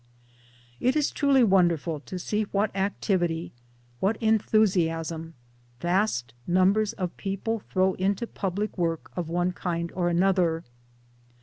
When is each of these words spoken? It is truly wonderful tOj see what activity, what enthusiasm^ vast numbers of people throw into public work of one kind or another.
It 0.79 0.95
is 0.95 1.11
truly 1.11 1.43
wonderful 1.43 1.99
tOj 1.99 2.19
see 2.19 2.43
what 2.45 2.75
activity, 2.75 3.51
what 3.99 4.19
enthusiasm^ 4.19 5.33
vast 5.79 6.33
numbers 6.47 6.93
of 6.93 7.15
people 7.17 7.59
throw 7.59 7.93
into 7.93 8.25
public 8.25 8.79
work 8.79 9.11
of 9.15 9.29
one 9.29 9.51
kind 9.51 9.91
or 9.91 10.09
another. 10.09 10.63